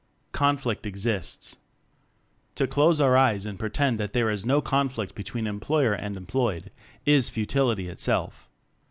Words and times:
Conflict 0.31 0.87
Exists 0.87 1.57
To 2.55 2.65
close 2.65 2.99
our 2.99 3.15
eyes 3.15 3.45
and 3.45 3.59
pretend 3.59 3.99
that 3.99 4.13
there 4.13 4.31
is 4.31 4.47
no 4.47 4.59
conflict 4.59 5.13
between 5.13 5.45
employer 5.45 5.93
and 5.93 6.17
employed 6.17 6.71
is 7.05 7.29
futility 7.29 7.87
itself. 7.87 8.49